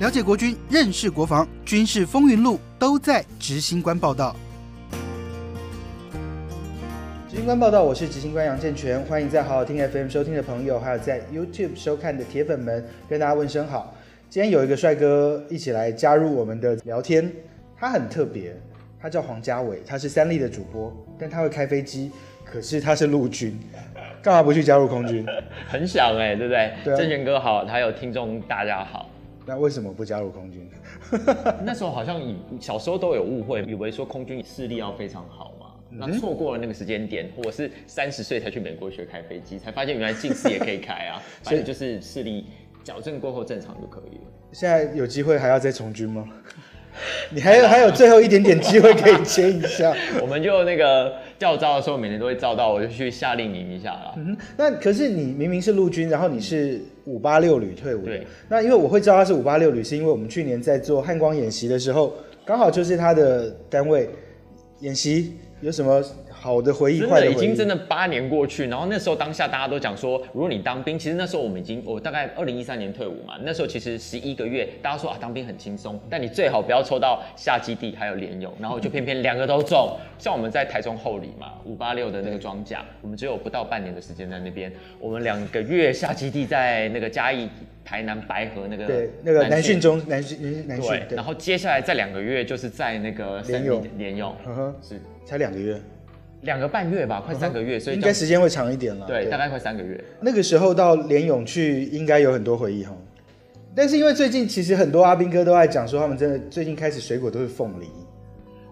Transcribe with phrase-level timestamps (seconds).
[0.00, 4.34] 了解国军，认识国防，军事风云录都在执行官报道。
[7.30, 13.94] 执行官报道，我是执行官杨建全，欢迎在好好听 FM 收听的朋友，还有在 YouTube 收看的铁粉们，跟大家问声好。
[14.28, 17.30] 今天有一个帅哥一起来加入我们的聊天，
[17.78, 18.52] 他很特别，
[19.00, 22.10] 他叫黄家伟，他是三立的主播，但他会开飞机，
[22.44, 23.56] 可是他是陆军，
[24.20, 25.24] 干嘛不去加入空军？
[25.70, 26.72] 很想哎、对不对？
[26.82, 29.08] 对啊郑权哥好，还有听众大家好。
[29.46, 30.68] 那为什么不加入空军？
[31.64, 37.30] 那时候好像以小时候都有误会，以为说空军视力要非常好嘛，那错过了那个时间点。
[37.44, 42.46] 我是三十岁才去美国学开飞机，才发现原来近视也可以开啊， 所以就是视力
[42.82, 44.22] 矫正过后正常就可以了。
[44.52, 46.26] 现在有机会还要再从军吗？
[47.30, 49.94] 你还有还有最后一点点机会可以接一下。
[50.22, 54.14] 我们就那个叫招的时候，每年都会照到，我就去夏令营一下啦。
[54.16, 58.26] 嗯，那可是你明明是陆军，然后你是五八六旅退伍的对。
[58.48, 64.08] 那因为我会知道他是五八六旅，是因为我们去年在做汉光演习的时候，刚好就是他的单位
[64.80, 66.02] 演习，有什么
[66.44, 79.96] 好的回忆、真的已经真的八年过去，然后那时候当下大家都讲说，如果你当兵，其实那时候我们已经我大概二零一三年退伍嘛，那时候其实十一个月，大家说啊当兵很轻松，但你最好不要抽到下基地还有联勇，然后就偏偏两个都中。
[80.20, 87.48] 像我们在台中后里嘛，五八六的那个装甲，我们只有不到半年的时间在那边，我们两个月下基地在那个嘉义、
[87.82, 93.82] 台南白河那个对那个南训中南训南训对，然，后接下来再两个月就是在那个三联勇。
[93.82, 95.00] 立联勇，嗯哼，是。
[95.26, 95.80] 才两个月，
[96.44, 99.06] 两个半月吧，快三个月，所以应该时间会长一点了。
[99.06, 100.02] 对，大概快三个月。
[100.20, 102.92] 那个时候到联勇去，应该有很多回忆哈。
[103.74, 107.86] 但是因为最近其实很多阿兵哥都在讲说，他们真的最近开始水果都是凤梨。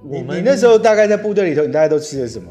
[0.05, 2.51] 你我们你那时候大概在部队里头，你大概都吃了什么？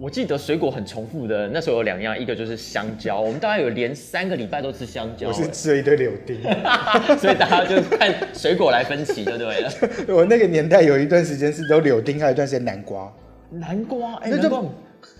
[0.00, 6.42] 我记得水果很重复的，那时候有两样，一个就是香蕉，我们大概有连三个礼拜都吃香蕉、我是欸吃了一堆柳丁。
[7.18, 9.70] 所以大家就看水果来分歧就对了。
[10.08, 13.12] 我那个年代有一段时间是都柳丁，还有一段时间南瓜，
[13.52, 14.30] 南瓜，哎。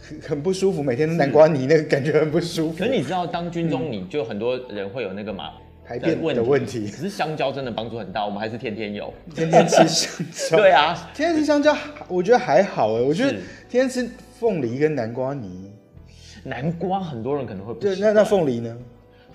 [0.00, 2.84] 很很不舒服，每天都南瓜泥，那个感觉很不舒服可。
[2.84, 5.50] 是你知道，当军中你就很多人会有那个嘛
[5.84, 9.12] 排便的问题可是香蕉真的帮助很大，我们还是天天有。
[9.34, 11.76] 天天吃香蕉，对啊，天天吃香蕉，
[12.08, 13.30] 我觉得还好哎，我觉得
[13.68, 15.72] 天天吃凤梨跟南瓜泥。
[16.44, 18.76] 南瓜很多人可能会不对，那那凤梨呢？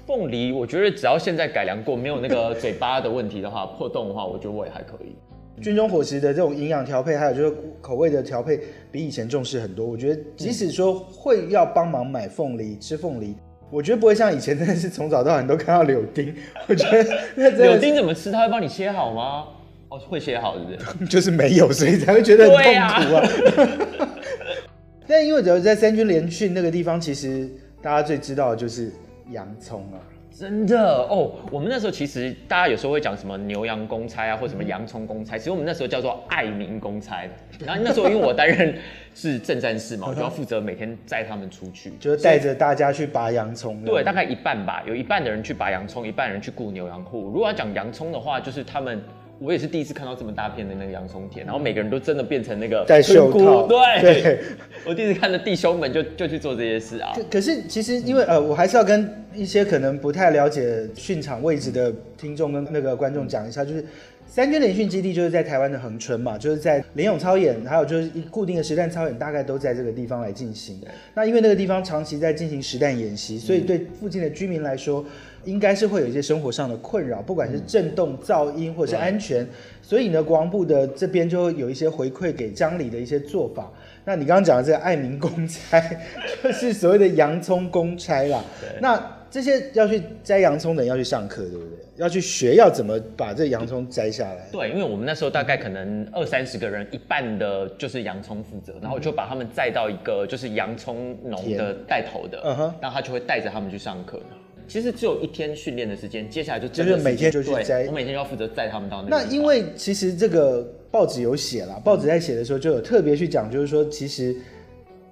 [0.05, 5.15] 凤梨，我觉得只要现在改良过，没有那个嘴巴的问题的话，破洞的话，我觉得我也还可以。
[5.61, 8.59] 军中伙食的这种营养调配，还有就是口味的调配，
[8.91, 9.85] 比以前重视很多。
[9.85, 13.35] 我觉得即使说会要帮忙买凤梨、吃凤梨，
[13.71, 16.33] 我觉得不会像以前真的是从早到晚都看到柳丁。
[16.69, 18.31] 我觉得那真的柳丁怎么吃？
[18.31, 19.45] 他会帮你切好吗？
[19.89, 21.05] 哦，会切好，是不是？
[21.09, 24.07] 就是没有，所以才会觉得很痛苦啊。
[25.07, 27.49] 但因为只要在三军联训那个地方，其实
[27.81, 28.91] 大家最知道的就是
[29.31, 29.97] 洋葱啊。
[30.37, 37.27] 真的哦，我们那时候其实大家有时候会讲什么牛羊公差啊，或什么洋葱公差，其实我们那时候叫做爱民公差。
[37.65, 38.75] 然后那时候因为我担任
[39.15, 43.83] 是正战士嘛，我就要负责每天载他们出去， 就是带着大家去拔洋葱。
[43.83, 47.31] 对，大概一半吧，有一半的人去拔洋葱，一半人去雇牛羊户。
[47.31, 49.01] 如果要讲洋葱的话，就是他们。
[49.39, 54.39] 我也是第一次看到这么大片的那个洋葱田，然后每个人都真的变成那个戴袖套对，对
[54.85, 57.13] 我第一次看到弟兄们就就去做这些事啊。
[57.15, 63.85] 可可是其实因为呃，我还是要跟一些可能不太了解训场位置的听众跟那个观众讲一下，就是
[64.25, 70.81] 三军联训基地就是在台湾的恒春嘛，就是在联勇操演，还有就是一固定的实弹操演，大概都在这个地方来进行。
[71.13, 75.05] 那因为那个地方长期在进行实弹演习，所以对附近的居民来说，
[75.47, 79.47] 应该是会有一些生活上的困扰，不管是震动、噪音或者是安全。
[79.81, 83.71] 所以呢，国防部的这边就会有一些回馈给江里的一些做法。
[84.03, 85.81] 那你刚刚讲的这个爱民公差，
[86.43, 88.43] 就是所谓的洋葱公差啦。
[88.81, 91.77] 那这些要去摘洋葱的人要去上课，对不对？
[91.97, 94.47] 要去学要怎么把这洋葱摘下来。
[94.51, 104.21] 对，因为我们那时候大概可能二三十个人，一半的就是洋葱负责，然后就把他们载到一个就是洋葱农的带头的，嗯哼然后他就会带着他们去上课。
[104.67, 109.23] 其实只有一天训练的时间，接下来就真的就是每天就去摘我每天要负责载他们到那。
[109.23, 110.61] 那因为其实这个
[110.91, 114.35] 报纸有写啦，报纸在写的时候就有特别去讲，就是说其实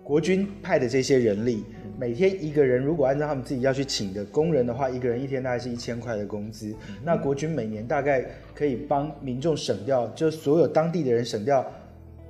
[0.04, 1.64] 国军派的这些人力，
[1.98, 6.76] 每天一个人如果按照他们自己要去请的工人的话，一个人一天大概是一千块的工资。
[7.04, 11.66] 那国军每年大概可以帮民众省掉，就所有当地的人省掉。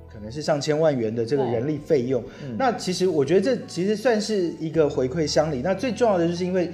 [0.08, 2.24] 可能是上千万元的这个人力费用，
[2.56, 5.60] 那其实我觉得这其实算是一个回馈乡里。
[5.60, 6.70] 那最重要的就是因为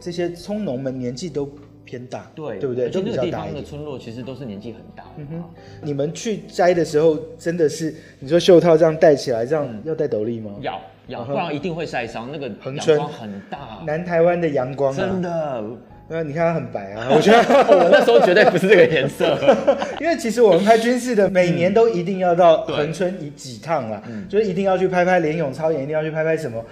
[0.00, 1.48] 这些葱农们年纪都
[1.84, 2.86] 偏大，对对不对？
[2.86, 3.62] 而且都比那个地方的。
[3.62, 5.44] 村落其实都是年纪很大的嘛。
[5.82, 10.52] 你们去摘的时候，真的是你说袖套这样戴起来，这样要戴斗笠吗？
[10.60, 12.30] 要要，嗯哼不然一定会晒伤。
[12.32, 15.64] 那个恒春阳光很大，南台湾的阳光、啊，真的。
[16.08, 19.36] 那你看它很白啊， 我觉得我那时候绝对不是这个颜色。
[20.00, 26.64] 因为其实我们拍军事的，每年都一定要到恒春以几趟啦，就是一定要去拍拍连勇超演，一定要去拍拍什么。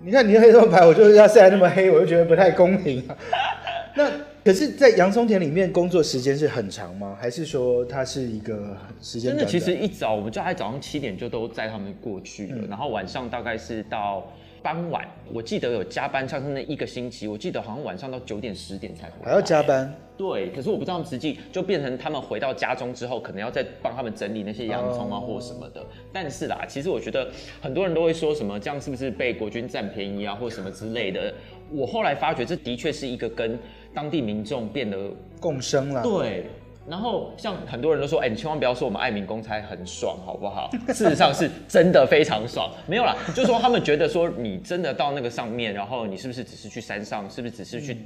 [0.00, 3.16] 你看你黑这么白，我就是要晒那么黑，我就觉得不太公平啊。
[3.96, 4.10] 那
[4.44, 7.16] 可是，在洋葱田里面工作时间是很长吗？
[7.18, 9.50] 还是说它是一个时间真的，短短？
[9.50, 14.30] 其实一早我们就在早上七点就都载他们过去了，然后晚上大概是到
[14.66, 19.94] 傍晚，我记得有加班，像是那一个星期，我记得好像晚上到九点十点才回来还要加班？
[20.18, 25.86] 对，可是我不知道实际就变成他们回到家中之后，可能要再帮他们整理那些洋葱啊哦或什么的。
[26.12, 27.30] 但是啦，其实我觉得
[27.60, 31.32] 很多人都会说什么这样是不是被国军占便宜啊，或什么之类的。
[31.70, 33.56] 我后来发觉，这的确是一个跟
[33.94, 34.98] 当地民众变得
[35.38, 36.02] 共生了。
[36.02, 36.46] 对。
[36.88, 40.70] 然后像很多人都说，哎、你千万不要说我们爱民公差很爽，好不好？
[40.94, 47.96] 事实上是真的非常爽，没有啦，就是说他们觉得说你真的到那个上面，然后你是不是只是去山上，是不是只是去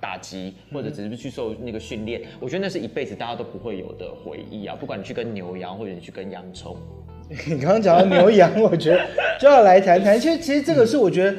[0.00, 2.22] 打击，或者只是去受那个训练？
[2.38, 4.76] 我觉得那是一辈子大家都不会有的回忆啊！
[4.78, 6.76] 不管你去跟牛羊，或者你去跟洋葱，
[7.46, 9.00] 你刚刚讲到牛羊，我觉得
[9.40, 10.18] 就要来谈谈。
[10.18, 11.36] 其实，其实这个是我觉得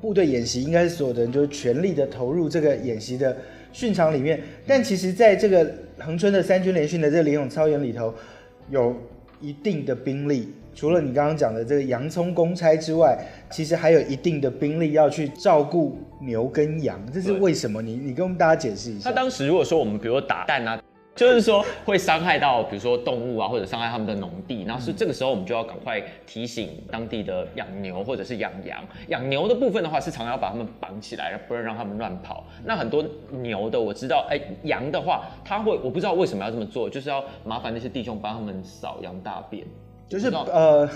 [0.00, 3.36] 部队演习应该是所有的人就是全力的投入这个演习的
[3.72, 4.40] 训场里面。
[4.66, 8.14] 但其实，在这个恒春的三军联训的这个联勇操演里头，
[8.70, 8.94] 有
[9.40, 10.52] 一定的兵力。
[10.74, 13.18] 除了你刚刚讲的这个洋葱公差之外，
[13.50, 17.80] 其实还有一定的兵力要去照顾牛跟羊，这是为什么？
[17.80, 19.08] 你你跟我们大家解释一下。
[19.08, 20.78] 他当时如果说我们比如说打蛋啊，
[21.16, 28.78] 就是说会伤害到比如说动物啊，或者伤害他们的农地，然后是这个时候我们就要赶快提醒当地的养牛或者是养羊。
[29.08, 32.46] 养牛的部分的话是常常要把它们绑起来，不能让它们乱跑。
[32.64, 39.64] 那很多牛的我知道，哎，羊的话他会我不知道为什么要这么做，就是要麻烦那些弟兄帮他们扫羊大便。
[40.08, 40.88] 就是呃，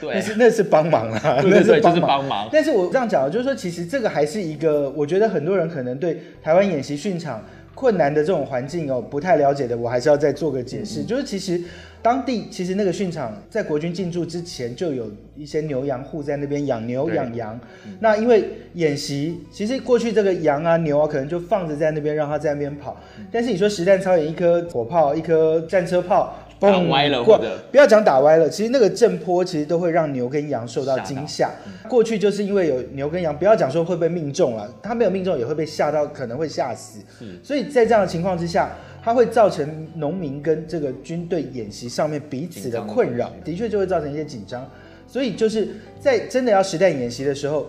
[0.00, 2.00] 对 那是那是帮忙啦，那对对对，就是。
[2.00, 2.48] 帮忙。
[2.52, 7.42] 但是我这样讲，就是说，其实这个还是一个，我觉得很多人可能对台湾演习训场
[7.76, 11.04] 困难的这种环境哦不太了解的，我还是要再做个解释。
[11.04, 11.60] 就是其实
[12.00, 17.60] 当地其实那个训场在国军进驻之前，就有一些牛羊户在那边养牛对养羊。
[18.00, 22.96] 那因为演习，其实过去这个羊啊牛啊，可能就放着在那边让它在那边跑。
[23.30, 26.34] 但是你说实弹操演一颗火炮，一颗战车炮。
[26.58, 31.50] 打歪了或者不要讲打歪了，其实那个震波其实都会让牛跟羊受到惊吓。
[31.88, 37.00] 过去就是因为有牛跟羊，不要讲说会被命中了，它没有命中也会被吓到，可能会吓死。
[37.42, 38.70] 所以在这样的情况之下，
[39.02, 44.68] 它会造成农民跟这个军队演习上面彼此的困扰，的确就会造成一些紧张。
[45.06, 45.68] 所以就是
[46.00, 47.68] 在真的要实弹演习的时候，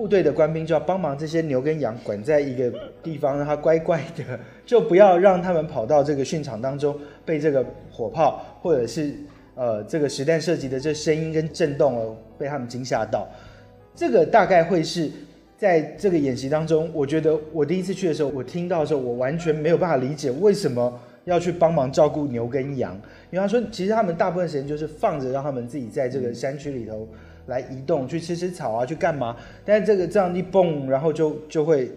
[0.00, 4.24] 部队的官兵就要帮忙这些牛跟羊管在一个地方，让它乖乖的，
[4.64, 7.62] 就不要让他们跑到这个训场当中被这个
[7.92, 9.12] 火炮或者是
[9.54, 13.28] 呃这个实弹射击的这声音跟震动哦被他们惊吓到。
[13.94, 15.10] 这个大概会是
[15.58, 22.98] 在这个演习当中，我觉得我第一次去的时候，我听到的时候，我完全没有办法理解为什么要去帮忙照顾牛跟羊，
[23.30, 27.06] 因为他说其实他们大部分时间就是放着让他们自己在这个山区里头
[27.50, 29.36] 来移动，去吃吃草啊，去干嘛？
[29.64, 31.90] 但是这个这样一蹦，然后就就会，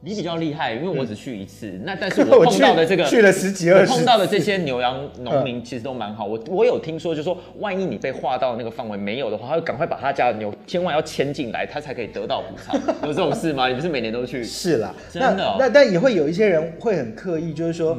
[0.00, 1.70] 你比较厉害，因为我只去一次。
[1.86, 6.26] 那但是我 我碰到的这个去了十几二十我碰到的这些牛羊农民其实都蛮好。
[6.26, 12.78] 我我有听说，就是说万一你被划到那个范围没有的话，他会赶快把他家的牛千万要牵进来，他才可以得到补偿。
[13.02, 13.68] 有这种事吗？
[13.68, 14.42] 你不是每年都去？
[14.42, 17.96] 是啦，真的那但也会有一些人会很刻意，就是说。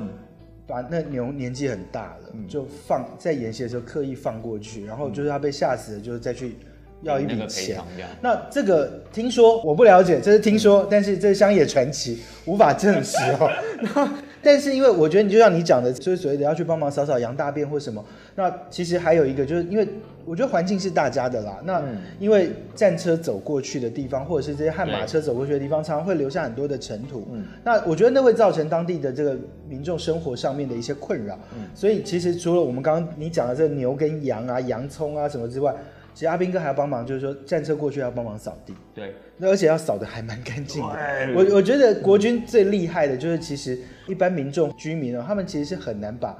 [0.69, 6.57] 把那牛年纪很大了，就放在演习的时候刻意放过去，然后就是他被吓死了，就是再去
[7.01, 7.81] 要一笔钱。
[8.21, 13.49] 那这个听说我不了解，这是听说，但是这是乡野传奇，无法证实哦。
[13.81, 18.03] 那但是因为我觉得你就像你讲的，就是所谓的要去帮忙扫扫羊大便或什么，
[18.35, 19.87] 那其实还有一个就是因为
[20.25, 21.59] 我觉得环境是大家的啦。
[21.63, 27.27] 那嗯因为战车走过去的地方，或者是这些悍马车走过去的地方，常常会留下很多的尘土。
[27.31, 31.37] 嗯那我觉得那会造成当地的这个民众生活上面的一些困扰。
[31.57, 35.73] 嗯所以其实除了我们刚刚你讲的这个牛跟羊啊、洋葱啊什么之外，
[36.19, 38.75] 其实阿兵哥还要帮忙，就是说战车过去要帮忙扫地。
[38.93, 40.89] 对，那而且要扫的还蛮干净的。
[41.33, 46.37] 我我觉得国军最厉害的就是，其实一般民众居民哦，他们其实是很难把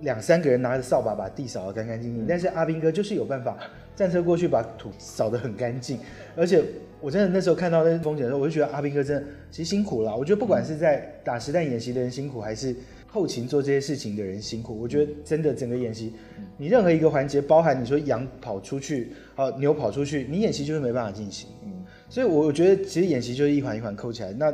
[0.00, 3.56] 两三个人拿着扫把把地扫得干干净净，但是阿兵哥就是有办法，
[3.96, 5.98] 战车过去把土扫得很干净，
[6.36, 6.62] 而且。
[7.00, 10.16] 我真的那时候看到那风景的时候，我就觉得阿兵哥真的其实辛苦了。
[10.16, 12.74] 我觉得不管是在打实弹演习的人辛苦，还是
[13.14, 16.12] 后勤做这些事情的人辛苦，我觉得真的整个演习，
[16.58, 21.48] 你任何一个环节，包含你说羊跑出去，啊牛跑出去，你演习就是没办法进行。
[22.08, 24.32] 所以我觉得其实演习就是一环一环扣起来。
[24.32, 24.52] 那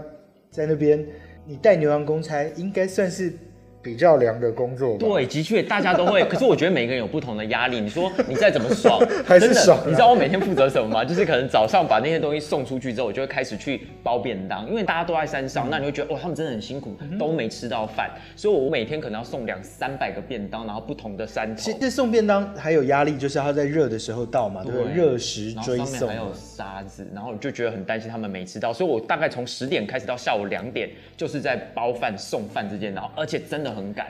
[0.50, 1.02] 在那边，
[1.47, 3.33] 你带牛羊公差应该算是
[3.82, 5.06] 比较凉的工作吧。
[5.06, 7.80] 对，的确大家都会， 可是我觉得每个人有不同的压力。
[7.80, 11.04] 你说你再怎么爽， 还是真的爽啊你知道我每天负责什么吗？
[11.04, 21.72] 就是可能早上把那些东西送出去之后，我就会开始去包便当，因为大家都在山上，那你会觉得哇，他们真的很辛苦，嗯都没吃到饭，所以我每天可能要送两三百个便当，然后不同的山头其。
[21.80, 24.92] 实送便当还有压力，就是要在热的时候到嘛，对不对？
[24.92, 26.25] 热食然后追送上面还。
[26.25, 34.07] 有沙子，然后我就觉得很担心他们没吃到，所以我大概从十点开始到下午两点，就是在包饭送饭之间，然后而且真的很赶。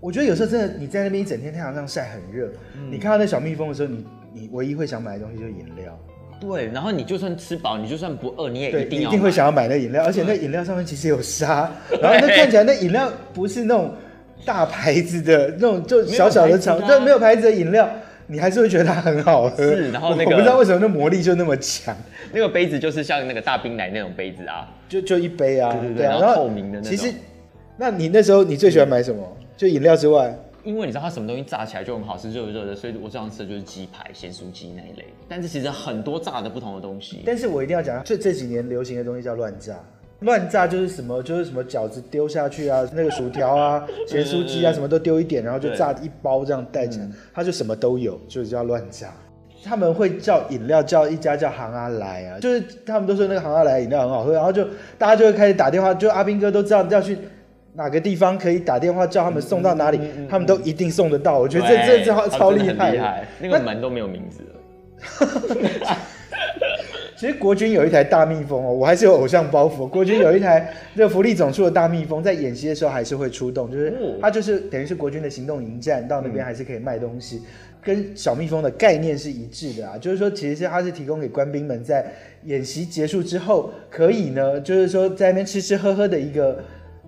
[0.00, 2.90] 我觉得有时候真的你在那边一整天太阳上晒很热，嗯。
[2.90, 5.98] 你看到那小蜜蜂的时候，你你唯一会想买的东西就是饮料，
[6.40, 13.94] 对，然后你就算吃饱，你就算不饿，你也，一定要一定会想要买那饮料，而且那饮料上面其实有沙， 然后那看起来那饮料不是那种
[14.44, 17.88] 大牌子的那种，就小小的厂，对，没有牌子的饮料。
[18.32, 21.92] 你还是会觉得它很好喝，是然后那个我不知道为什么那魔力就那么强，
[22.32, 26.84] 那个杯子就是像那个大冰奶那种杯子啊，就就一杯啊，对对对啊，然后透明的那种。
[26.84, 27.12] 其实，
[27.80, 29.26] 那你那时候你最喜欢买什么？
[29.56, 35.06] 就饮料之外，因为你知道它什么东西炸起来就很好吃，热热的，所以我最常吃的就是鸡排、咸酥鸡那一类。
[35.26, 39.80] 但是其实很多炸的不同的东西，但是我一定要讲，这这几年流行的东西叫乱炸。
[40.18, 49.10] 乱炸就是什么，就是什么饺子丢下去啊，那个薯条啊、 咸酥鸡啊，什么都丢一点，然后就炸一包这样带起来，它就什么都有，就是叫乱炸。
[49.64, 54.62] 他们会叫饮料叫一家叫行阿来啊，就是他们都说那个行阿来饮料很好喝，然后就
[54.98, 57.16] 大家就会开始打电话，就阿斌哥都知道要去
[57.74, 61.38] 哪个地方可以打电话叫他们送到哪里，他们都一定送得到。
[61.38, 65.96] 我觉得这这对这超厉害厉害，那个门都没有名字了。
[67.16, 69.86] 其实国军有一台大蜜蜂哦，我还是有偶像包袱。
[69.86, 77.42] 国军有一台这个福利总处的大蜜蜂，在演习的时候还是会出动，就是哦它就是等于是国军的行动营站，到那边还是可以卖东西，
[77.82, 79.98] 跟小蜜蜂的概念是一致的啊。
[79.98, 82.04] 就是说，其实是它是提供给官兵们在
[82.44, 86.58] 演习结束之后，可以呢，就是说在那边吃吃喝喝的一个。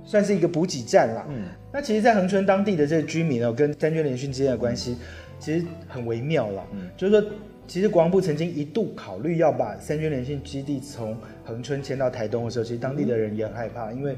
[0.04, 1.26] 算是一个补给站啦。
[1.28, 4.96] 嗯，那其实，在恒春当地的这个居民哦，跟三军联训之间的关系，
[5.38, 6.66] 其实很微妙啦。
[6.72, 7.30] 嗯，就是说，
[7.66, 14.16] 其实国防部曾经一度考虑要把三军联训基地从恒春迁到台东的时候，其实当地的人也很害怕，因为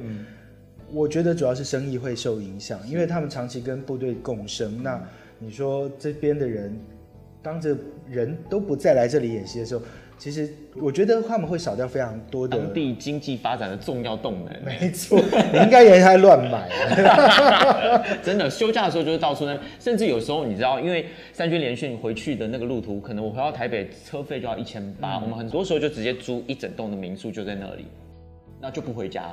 [0.91, 4.83] 我觉得主要是生意会受影响，因为他们长期跟部队共生。
[4.83, 5.03] 那
[5.39, 6.77] 你说这边的人，
[7.43, 7.77] 当着
[8.09, 9.83] 人都不再来这里演习的时候，
[10.17, 14.65] 其实我觉得他们会少掉非常多的当地经济发展的重要动能。
[14.65, 15.21] 没错，
[15.53, 18.03] 你应该也在乱买啊。
[18.23, 27.87] 真的，休假的时候就是到处那，甚至有时候你知道，因为三军联训回去的那个路途，可能我回到台北车费就要一千八，我们很多时候就直接租一整栋的民宿就在那里，
[28.61, 29.31] 那就不回家，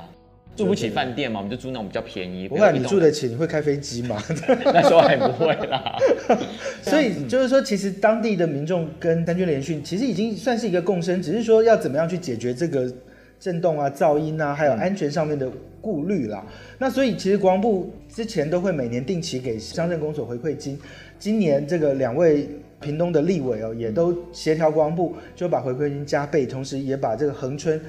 [0.54, 2.46] 住不起饭店嘛，我们就租那种比较便宜。
[2.48, 4.22] 不会啊，比较你住得起，你会开飞机吗？
[4.66, 5.96] 那时候还不会啦。
[6.82, 12.92] 所以就是说，其实当地的民众跟三军联训其实已经算是一个共生，只是说要怎么样去解决这个
[13.40, 16.44] 震动啊、噪音啊，还有安全上面的顾虑啦。
[16.78, 20.78] 那所以其实国防部之前都会每年定期给乡镇公所回馈金，
[21.18, 22.48] 今年这个两位。
[22.82, 27.80] 屏东的立委哦，也都协调国防部，就把回馈金加倍，同时也把这个恒春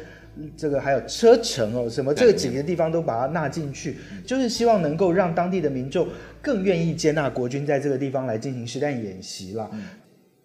[0.57, 6.07] 这个还有车城哦，什么这个几个地方都把它纳进去，就是希望能够让当地的民众
[6.41, 9.69] 更愿意接纳国军在这个地方来进行实弹演习啦。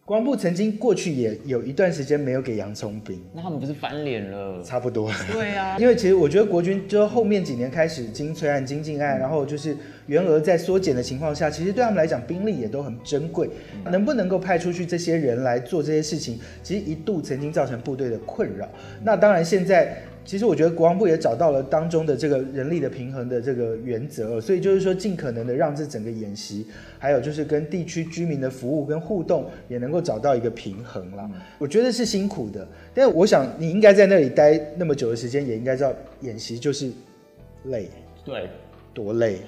[0.08, 4.62] 国防部曾经过去也有一段时间没有给洋葱兵，那他们不是翻脸了？
[4.64, 5.12] 差不多。
[5.30, 13.50] 对啊， 因为其实我觉得国军就后面几年开始金催案、金进案，然后就是员额在缩减的情况下，其实对他们来讲兵力也都很珍贵，
[13.84, 18.66] 能不能够派出去这些人来做这些事情，其实一度曾经造成部队的困扰。
[19.04, 19.94] 那当然现在。
[20.28, 26.66] 其实我觉得国防部也找到了当中的这个人力的平衡的这个原则，所以就是说尽可能的让这整个演习，
[26.98, 31.30] 还有就是跟地区居民的服务跟互动也能够找到一个平衡啦。
[31.56, 36.90] 我觉得是辛苦的，但我想你应该在那里待那么久的时间，也应该知道演习就是
[37.64, 37.88] 累，
[38.22, 38.50] 对。
[38.92, 39.38] 多累。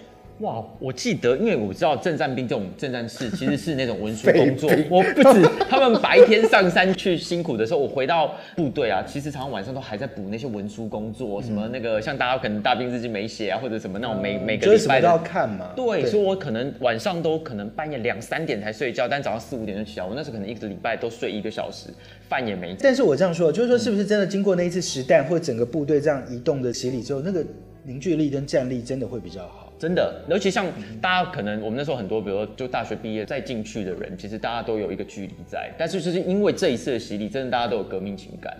[0.41, 15.21] 哇，我记得，因为我知道正战兵这种正战士 其实是那种文书工作，我不止他们白天上山去辛苦的时候，我回到部队啊，其实常常晚上都还在补那些文书工作，什么那个像大家可能大兵日记没写啊，或者什么那种每每个礼拜都要。
[15.23, 15.71] 看嘛。
[15.77, 20.07] 对，所以我可能晚上都可能半夜两三点才睡觉，但早上四五点就起来。
[20.07, 21.89] 我那时候可能一个礼拜都睡一个小时，
[22.29, 22.75] 饭也没。
[22.81, 27.45] 但是我这样说，就是说，是不是真的经过那一次实弹或整个部队这样移动的洗礼之后，那个
[27.85, 29.60] 凝聚力跟战力真的会比较好？
[29.81, 30.67] 真的，尤其像
[31.01, 38.55] 大家可能我们那时候很多，比如说就大学毕业再进去的人，其实大家都有一个距离在，但是就是因为这一次的洗礼，真的大家都有革命情感。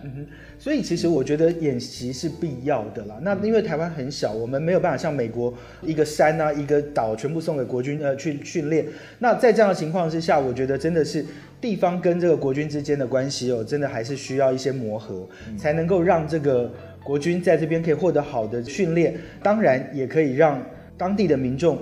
[0.57, 3.19] 所以其实我觉得演习是必要的啦。
[3.21, 8.87] 那因为台湾很小，我们没有办法像美国一个山啊、一个岛全部送给国军呃去训练。
[9.19, 11.23] 那在这样的情况之下，我觉得真的是
[11.61, 16.71] 地方跟这个国军之间的关系哦，真的还是需要一些磨合，才能够让这个
[17.03, 20.59] 国军在这边可以获得好的训练，当然也可以让
[21.01, 21.79] 当地的民众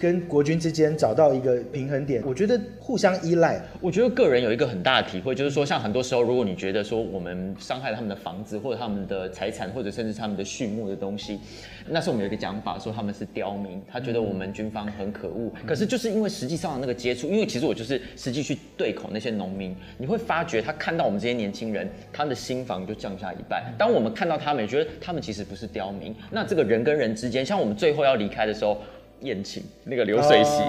[0.00, 2.22] 跟国军之间找到一个平衡点？
[2.24, 3.60] 我觉得互相依赖。
[3.80, 11.40] 我觉得个人有一个很大的体会，就是说，像很多时候，如果你觉得说我们伤害了他们的房子，或者他们的财产，或者甚至他们的畜牧的东西，
[11.88, 15.50] 那时候我们有一个讲法，说他们是刁民，他觉得我们军方很可恶。
[15.66, 23.64] 可是就是因为实际上的那个接触，因为其实我就是实际去对口那些农民，你会发觉他看到我们这些年轻人，他的心房就降下一半。
[23.76, 26.14] 当我们看到他们，也觉得他们其实不是刁民。
[26.30, 28.78] 那这个人跟人之间，像我们最后要离开的时候。
[29.22, 30.62] 宴请那个流水席，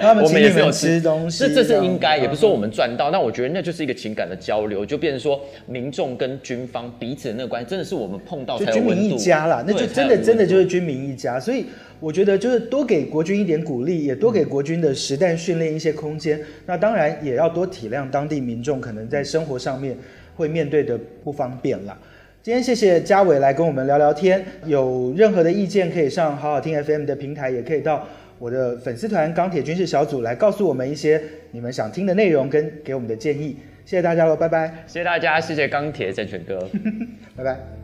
[0.00, 9.02] 他们我们也是有吃东西，这这是应该，也不是说我们赚到，那我觉得那就是一个情感的交流，就变成说民众跟军方彼此的那个关系，真的是我们碰到就军民。
[9.02, 11.40] 一家啦，那就真的真的就是军民一家。
[11.40, 11.66] 所以
[11.98, 16.40] 我觉得就是多给国军一点鼓励，也多给国军的实弹训练一些空间。
[16.66, 19.96] 那当然也要多体谅当地民众可能在生活上面
[20.36, 21.98] 会面对的不方便啦。
[22.42, 28.04] 今天谢谢嘉伟来跟我们聊聊天，有任何的意见可以上好好听 FM 的平台，也可以到
[28.40, 31.22] 我的粉丝团钢铁军事小组来告诉我们一些
[31.52, 33.56] 你们想听的内容跟给我们的建议。
[33.84, 36.58] 谢谢大家喽，拜拜，谢谢大家，谢谢钢铁战犬哥。
[37.36, 37.81] 拜拜。